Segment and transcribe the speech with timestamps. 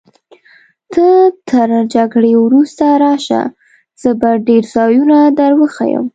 [0.93, 1.07] ته
[1.49, 3.41] تر جګړې وروسته راشه،
[4.01, 6.05] زه به ډېر ځایونه در وښیم.